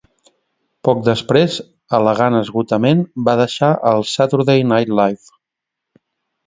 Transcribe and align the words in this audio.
Poc 0.87 1.03
després, 1.07 1.57
al·legant 1.99 2.39
esgotament, 2.39 3.05
va 3.29 3.39
deixar 3.43 3.73
el 3.93 4.05
"Saturday 4.17 4.69
Night 4.75 4.99
Live". 5.03 5.37